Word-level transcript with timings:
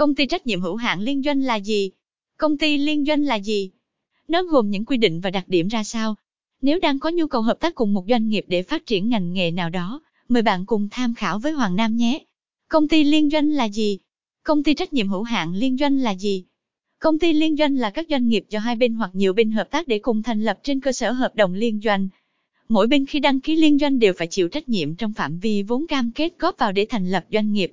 Công 0.00 0.14
ty 0.14 0.26
trách 0.26 0.46
nhiệm 0.46 0.60
hữu 0.60 0.76
hạn 0.76 1.00
liên 1.00 1.22
doanh 1.22 1.42
là 1.42 1.56
gì? 1.56 1.90
Công 2.36 2.58
ty 2.58 2.78
liên 2.78 3.04
doanh 3.04 3.24
là 3.24 3.34
gì? 3.34 3.70
Nó 4.28 4.42
gồm 4.42 4.70
những 4.70 4.84
quy 4.84 4.96
định 4.96 5.20
và 5.20 5.30
đặc 5.30 5.44
điểm 5.48 5.68
ra 5.68 5.84
sao? 5.84 6.14
Nếu 6.62 6.78
đang 6.80 6.98
có 6.98 7.10
nhu 7.10 7.26
cầu 7.26 7.42
hợp 7.42 7.60
tác 7.60 7.74
cùng 7.74 7.94
một 7.94 8.04
doanh 8.08 8.28
nghiệp 8.28 8.44
để 8.48 8.62
phát 8.62 8.86
triển 8.86 9.08
ngành 9.08 9.32
nghề 9.32 9.50
nào 9.50 9.70
đó, 9.70 10.00
mời 10.28 10.42
bạn 10.42 10.66
cùng 10.66 10.88
tham 10.90 11.14
khảo 11.14 11.38
với 11.38 11.52
Hoàng 11.52 11.76
Nam 11.76 11.96
nhé. 11.96 12.18
Công 12.68 12.88
ty 12.88 13.04
liên 13.04 13.30
doanh 13.30 13.50
là 13.50 13.68
gì? 13.68 13.98
Công 14.42 14.62
ty 14.62 14.74
trách 14.74 14.92
nhiệm 14.92 15.08
hữu 15.08 15.22
hạn 15.22 15.54
liên 15.54 15.76
doanh 15.76 15.98
là 15.98 16.14
gì? 16.14 16.44
Công 16.98 17.18
ty 17.18 17.32
liên 17.32 17.56
doanh 17.56 17.76
là 17.76 17.90
các 17.90 18.06
doanh 18.10 18.28
nghiệp 18.28 18.44
do 18.48 18.58
hai 18.58 18.76
bên 18.76 18.94
hoặc 18.94 19.10
nhiều 19.12 19.32
bên 19.32 19.50
hợp 19.50 19.70
tác 19.70 19.88
để 19.88 19.98
cùng 19.98 20.22
thành 20.22 20.44
lập 20.44 20.58
trên 20.62 20.80
cơ 20.80 20.92
sở 20.92 21.10
hợp 21.12 21.34
đồng 21.34 21.54
liên 21.54 21.80
doanh. 21.84 22.08
Mỗi 22.68 22.86
bên 22.86 23.06
khi 23.06 23.20
đăng 23.20 23.40
ký 23.40 23.56
liên 23.56 23.78
doanh 23.78 23.98
đều 23.98 24.12
phải 24.16 24.26
chịu 24.26 24.48
trách 24.48 24.68
nhiệm 24.68 24.94
trong 24.94 25.12
phạm 25.12 25.38
vi 25.38 25.62
vốn 25.62 25.86
cam 25.86 26.10
kết 26.14 26.38
góp 26.38 26.58
vào 26.58 26.72
để 26.72 26.86
thành 26.90 27.10
lập 27.10 27.24
doanh 27.32 27.52
nghiệp. 27.52 27.72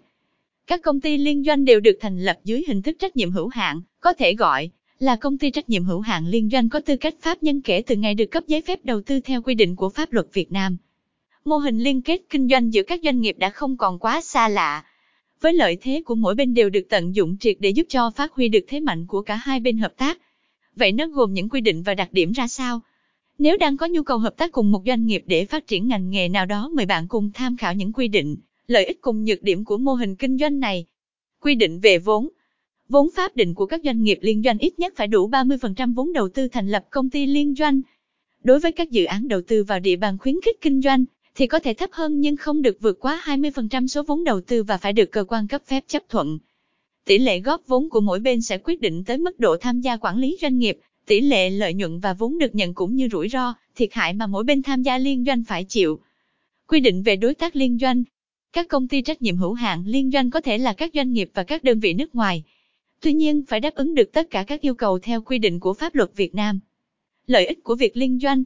Các 0.68 0.82
công 0.82 1.02
ty 1.02 1.18
liên 1.18 1.44
doanh 1.44 1.66
đều 1.66 1.80
được 1.80 1.98
thành 2.00 2.20
lập 2.20 2.38
dưới 2.44 2.64
hình 2.68 2.82
thức 2.82 2.96
trách 3.00 3.16
nhiệm 3.16 3.32
hữu 3.32 3.48
hạn, 3.48 3.82
có 4.00 4.14
thể 4.14 4.34
gọi 4.34 4.70
là 5.00 5.16
công 5.16 5.38
ty 5.38 5.52
trách 5.52 5.70
nhiệm 5.70 5.84
hữu 5.84 6.00
hạn 6.00 6.28
liên 6.28 6.50
doanh 6.50 6.70
có 6.70 6.80
tư 6.80 6.98
cách 6.98 7.16
pháp 7.22 7.44
nhân 7.44 7.62
kể 7.62 7.82
từ 7.88 7.96
ngày 7.96 8.16
được 8.16 8.26
cấp 8.26 8.44
giấy 8.48 8.62
phép 8.62 8.80
đầu 8.84 9.02
tư 9.02 9.20
theo 9.20 9.42
quy 9.42 9.56
định 9.56 9.76
của 9.76 9.90
pháp 9.90 10.14
luật 10.14 10.28
Việt 10.34 10.52
Nam. 10.52 10.78
Mô 11.46 11.58
hình 11.58 11.80
liên 11.80 12.02
kết 12.02 12.22
kinh 12.30 12.48
doanh 12.50 12.74
giữa 12.74 12.84
các 12.84 13.00
doanh 13.04 13.22
nghiệp 13.22 13.36
đã 13.40 13.50
không 13.50 13.78
còn 13.78 14.00
quá 14.00 14.22
xa 14.22 14.48
lạ. 14.48 14.84
Với 15.42 15.54
lợi 15.54 15.78
thế 15.82 16.02
của 16.06 16.16
mỗi 16.16 16.36
bên 16.36 16.54
đều 16.54 16.70
được 16.70 16.88
tận 16.90 17.16
dụng 17.16 17.38
triệt 17.38 17.58
để 17.60 17.70
giúp 17.70 17.86
cho 17.90 18.10
phát 18.10 18.32
huy 18.34 18.50
được 18.50 18.66
thế 18.68 18.80
mạnh 18.80 19.06
của 19.06 19.22
cả 19.22 19.36
hai 19.36 19.60
bên 19.60 19.78
hợp 19.78 19.94
tác. 19.98 20.18
Vậy 20.76 20.92
nó 20.92 21.08
gồm 21.08 21.34
những 21.34 21.50
quy 21.50 21.62
định 21.62 21.84
và 21.84 21.94
đặc 21.94 22.10
điểm 22.12 22.32
ra 22.32 22.48
sao? 22.48 22.82
Nếu 23.38 23.58
đang 23.58 23.78
có 23.78 23.88
nhu 23.88 24.04
cầu 24.04 24.18
hợp 24.18 24.38
tác 24.38 24.52
cùng 24.52 24.72
một 24.72 24.84
doanh 24.86 25.06
nghiệp 25.06 25.24
để 25.26 25.46
phát 25.46 25.68
triển 25.68 25.88
ngành 25.88 26.10
nghề 26.10 26.30
nào 26.30 26.46
đó 26.46 26.70
mời 26.74 26.86
bạn 26.86 27.08
cùng 27.08 27.32
tham 27.34 27.58
khảo 27.58 27.74
những 27.74 27.94
quy 27.94 28.08
định, 28.08 28.38
lợi 28.68 28.86
ích 28.86 29.02
cùng 29.02 29.26
nhược 29.26 29.44
điểm 29.44 29.66
của 29.66 29.78
mô 29.78 29.94
hình 29.94 30.16
kinh 30.16 30.38
doanh 30.38 30.60
này. 30.60 30.86
Quy 31.42 31.56
định 31.56 31.80
về 31.80 31.98
vốn 31.98 32.30
Vốn 32.90 33.10
pháp 33.16 33.36
định 33.36 33.54
của 33.54 33.66
các 33.66 33.82
doanh 33.84 34.04
nghiệp 34.04 34.20
liên 34.22 34.42
doanh 34.44 34.58
ít 34.58 34.80
nhất 34.80 34.94
phải 34.96 35.08
đủ 35.08 35.30
30% 35.30 35.94
vốn 35.94 36.14
đầu 36.14 36.30
tư 36.30 36.48
thành 36.48 36.68
lập 36.68 36.86
công 36.90 37.10
ty 37.10 37.26
liên 37.26 37.56
doanh. 37.56 37.82
Đối 38.44 38.60
với 38.60 38.72
các 38.72 38.92
dự 38.92 39.06
án 39.06 39.28
đầu 39.28 39.42
tư 39.42 39.64
vào 39.64 39.80
địa 39.80 39.96
bàn 39.96 40.18
khuyến 40.18 40.36
khích 40.42 40.62
kinh 40.62 40.82
doanh, 40.82 41.06
thì 41.36 41.48
có 41.48 41.60
thể 41.60 41.74
thấp 41.74 41.90
hơn 41.94 42.22
nhưng 42.22 42.38
không 42.38 42.62
được 42.62 42.78
vượt 42.82 43.00
quá 43.00 43.22
20% 43.26 43.88
số 43.88 44.04
vốn 44.04 44.24
đầu 44.24 44.42
tư 44.42 44.64
và 44.64 44.78
phải 44.78 44.94
được 44.94 45.12
cơ 45.12 45.24
quan 45.24 45.48
cấp 45.48 45.62
phép 45.66 45.84
chấp 45.88 46.04
thuận. 46.10 46.40
Tỷ 47.06 47.18
lệ 47.18 47.40
góp 47.40 47.68
vốn 47.68 47.90
của 47.90 48.00
mỗi 48.00 48.20
bên 48.20 48.42
sẽ 48.42 48.58
quyết 48.58 48.82
định 48.82 49.04
tới 49.04 49.18
mức 49.18 49.40
độ 49.40 49.58
tham 49.58 49.82
gia 49.82 49.98
quản 49.98 50.18
lý 50.18 50.38
doanh 50.42 50.58
nghiệp, 50.58 50.80
tỷ 51.06 51.22
lệ 51.22 51.50
lợi 51.50 51.74
nhuận 51.74 52.00
và 52.00 52.14
vốn 52.14 52.38
được 52.38 52.56
nhận 52.56 52.74
cũng 52.74 52.96
như 52.96 53.10
rủi 53.12 53.30
ro, 53.30 53.54
thiệt 53.76 53.90
hại 53.94 54.14
mà 54.14 54.28
mỗi 54.28 54.44
bên 54.44 54.64
tham 54.64 54.84
gia 54.84 54.98
liên 54.98 55.24
doanh 55.28 55.44
phải 55.48 55.64
chịu. 55.64 56.00
Quy 56.68 56.80
định 56.80 57.04
về 57.04 57.16
đối 57.16 57.34
tác 57.34 57.56
liên 57.56 57.78
doanh 57.82 58.04
các 58.58 58.68
công 58.68 58.88
ty 58.88 59.02
trách 59.02 59.22
nhiệm 59.22 59.38
hữu 59.38 59.54
hạn 59.54 59.84
liên 59.86 60.12
doanh 60.12 60.30
có 60.30 60.42
thể 60.42 60.58
là 60.58 60.74
các 60.74 60.92
doanh 60.94 61.14
nghiệp 61.14 61.30
và 61.34 61.44
các 61.44 61.64
đơn 61.64 61.80
vị 61.80 61.94
nước 61.94 62.16
ngoài. 62.16 62.44
Tuy 63.02 63.14
nhiên, 63.14 63.44
phải 63.48 63.60
đáp 63.60 63.76
ứng 63.76 63.96
được 63.96 64.12
tất 64.14 64.30
cả 64.30 64.44
các 64.48 64.62
yêu 64.62 64.76
cầu 64.76 65.00
theo 65.00 65.22
quy 65.22 65.40
định 65.40 65.60
của 65.60 65.74
pháp 65.74 65.96
luật 65.96 66.16
Việt 66.16 66.36
Nam. 66.36 66.60
Lợi 67.28 67.46
ích 67.46 67.64
của 67.64 67.76
việc 67.76 67.98
liên 67.98 68.20
doanh 68.20 68.44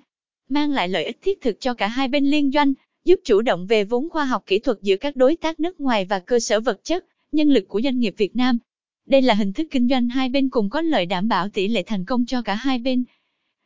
mang 0.49 0.71
lại 0.71 0.89
lợi 0.89 1.05
ích 1.05 1.17
thiết 1.21 1.41
thực 1.41 1.59
cho 1.59 1.73
cả 1.73 1.87
hai 1.87 2.07
bên 2.07 2.25
liên 2.25 2.51
doanh, 2.51 2.73
giúp 3.05 3.19
chủ 3.23 3.41
động 3.41 3.67
về 3.67 3.83
vốn 3.83 4.09
khoa 4.09 4.25
học 4.25 4.43
kỹ 4.45 4.59
thuật 4.59 4.77
giữa 4.81 4.95
các 4.97 5.15
đối 5.15 5.35
tác 5.35 5.59
nước 5.59 5.79
ngoài 5.81 6.05
và 6.05 6.19
cơ 6.19 6.39
sở 6.39 6.59
vật 6.59 6.83
chất, 6.83 7.05
nhân 7.31 7.49
lực 7.49 7.67
của 7.67 7.81
doanh 7.81 7.99
nghiệp 7.99 8.13
Việt 8.17 8.35
Nam. 8.35 8.57
Đây 9.05 9.21
là 9.21 9.33
hình 9.33 9.53
thức 9.53 9.67
kinh 9.71 9.87
doanh 9.87 10.09
hai 10.09 10.29
bên 10.29 10.49
cùng 10.49 10.69
có 10.69 10.81
lợi 10.81 11.05
đảm 11.05 11.27
bảo 11.27 11.49
tỷ 11.49 11.67
lệ 11.67 11.83
thành 11.83 12.05
công 12.05 12.25
cho 12.25 12.41
cả 12.41 12.55
hai 12.55 12.79
bên. 12.79 13.03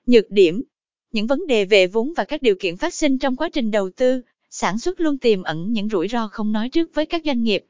Nhược 0.05 0.31
điểm 0.31 0.63
Những 1.11 1.27
vấn 1.27 1.47
đề 1.47 1.65
về 1.65 1.87
vốn 1.87 2.13
và 2.17 2.23
các 2.23 2.41
điều 2.41 2.55
kiện 2.59 2.77
phát 2.77 2.93
sinh 2.93 3.17
trong 3.17 3.35
quá 3.35 3.49
trình 3.49 3.71
đầu 3.71 3.89
tư, 3.89 4.21
sản 4.57 4.79
xuất 4.79 4.99
luôn 4.99 5.17
tiềm 5.17 5.43
ẩn 5.43 5.73
những 5.73 5.89
rủi 5.89 6.07
ro 6.07 6.27
không 6.27 6.51
nói 6.51 6.69
trước 6.69 6.95
với 6.95 7.05
các 7.05 7.21
doanh 7.25 7.43
nghiệp. 7.43 7.65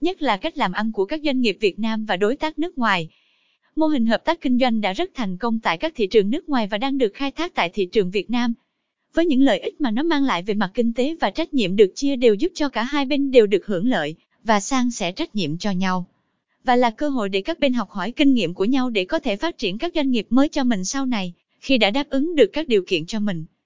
Nhất 0.00 0.22
là 0.22 0.36
cách 0.36 0.58
làm 0.58 0.72
ăn 0.72 0.92
của 0.92 1.04
các 1.04 1.20
doanh 1.24 1.40
nghiệp 1.40 1.56
Việt 1.60 1.78
Nam 1.78 2.04
và 2.04 2.16
đối 2.16 2.36
tác 2.36 2.58
nước 2.58 2.78
ngoài. 2.78 3.08
Mô 3.76 3.86
hình 3.86 4.06
hợp 4.06 4.24
tác 4.24 4.40
kinh 4.40 4.58
doanh 4.58 4.80
đã 4.80 4.92
rất 4.92 5.10
thành 5.14 5.36
công 5.36 5.60
tại 5.60 5.78
các 5.78 5.92
thị 5.96 6.06
trường 6.06 6.30
nước 6.30 6.48
ngoài 6.48 6.66
và 6.66 6.78
đang 6.78 6.98
được 6.98 7.14
khai 7.14 7.30
thác 7.30 7.54
tại 7.54 7.70
thị 7.74 7.86
trường 7.86 8.10
Việt 8.10 8.30
Nam. 8.30 8.54
Với 9.14 9.26
những 9.26 9.42
lợi 9.42 9.58
ích 9.58 9.80
mà 9.80 9.90
nó 9.90 10.02
mang 10.02 10.24
lại 10.24 10.42
về 10.42 10.54
mặt 10.54 10.70
kinh 10.74 10.92
tế 10.92 11.16
và 11.20 11.30
trách 11.30 11.54
nhiệm 11.54 11.76
được 11.76 11.92
chia 11.94 12.16
đều 12.16 12.34
giúp 12.34 12.52
cho 12.54 12.68
cả 12.68 12.82
hai 12.82 13.04
bên 13.04 13.30
đều 13.30 13.46
được 13.46 13.66
hưởng 13.66 13.88
lợi 13.88 14.14
và 14.44 14.60
san 14.60 14.90
sẻ 14.90 15.12
trách 15.12 15.34
nhiệm 15.34 15.58
cho 15.58 15.70
nhau. 15.70 16.06
Và 16.64 16.76
là 16.76 16.90
cơ 16.90 17.08
hội 17.08 17.28
để 17.28 17.40
các 17.40 17.58
bên 17.58 17.72
học 17.72 17.90
hỏi 17.90 18.12
kinh 18.12 18.34
nghiệm 18.34 18.54
của 18.54 18.64
nhau 18.64 18.90
để 18.90 19.04
có 19.04 19.18
thể 19.18 19.36
phát 19.36 19.58
triển 19.58 19.78
các 19.78 19.92
doanh 19.94 20.10
nghiệp 20.10 20.26
mới 20.30 20.48
cho 20.48 20.64
mình 20.64 20.84
sau 20.84 21.06
này, 21.06 21.32
khi 21.60 21.78
đã 21.78 21.90
đáp 21.90 22.10
ứng 22.10 22.34
được 22.34 22.50
các 22.52 22.68
điều 22.68 22.82
kiện 22.86 23.06
cho 23.06 23.20
mình. 23.20 23.44